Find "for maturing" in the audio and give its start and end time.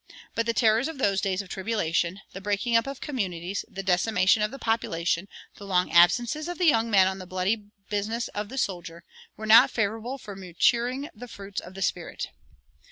10.17-11.11